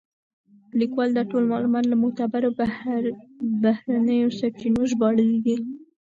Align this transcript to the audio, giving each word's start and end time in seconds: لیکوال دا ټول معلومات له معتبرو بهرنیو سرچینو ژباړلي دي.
لیکوال 0.79 1.09
دا 1.17 1.23
ټول 1.31 1.43
معلومات 1.53 1.85
له 1.87 1.95
معتبرو 2.03 2.49
بهرنیو 3.63 4.35
سرچینو 4.39 4.81
ژباړلي 4.91 5.37
دي. 5.45 5.55